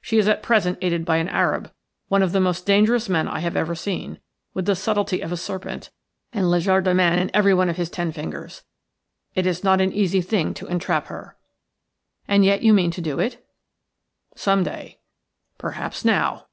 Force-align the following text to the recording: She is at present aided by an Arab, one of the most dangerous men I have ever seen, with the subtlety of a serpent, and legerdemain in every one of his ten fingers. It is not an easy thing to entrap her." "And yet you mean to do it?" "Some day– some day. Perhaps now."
She 0.00 0.16
is 0.16 0.26
at 0.28 0.42
present 0.42 0.78
aided 0.80 1.04
by 1.04 1.18
an 1.18 1.28
Arab, 1.28 1.70
one 2.08 2.22
of 2.22 2.32
the 2.32 2.40
most 2.40 2.64
dangerous 2.64 3.06
men 3.06 3.28
I 3.28 3.40
have 3.40 3.54
ever 3.54 3.74
seen, 3.74 4.18
with 4.54 4.64
the 4.64 4.74
subtlety 4.74 5.20
of 5.20 5.30
a 5.30 5.36
serpent, 5.36 5.90
and 6.32 6.46
legerdemain 6.50 7.18
in 7.18 7.30
every 7.34 7.52
one 7.52 7.68
of 7.68 7.76
his 7.76 7.90
ten 7.90 8.10
fingers. 8.10 8.62
It 9.34 9.46
is 9.46 9.62
not 9.62 9.82
an 9.82 9.92
easy 9.92 10.22
thing 10.22 10.54
to 10.54 10.66
entrap 10.68 11.08
her." 11.08 11.36
"And 12.26 12.46
yet 12.46 12.62
you 12.62 12.72
mean 12.72 12.92
to 12.92 13.02
do 13.02 13.20
it?" 13.20 13.46
"Some 14.34 14.62
day– 14.62 14.72
some 14.72 14.80
day. 14.80 14.98
Perhaps 15.58 16.02
now." 16.02 16.46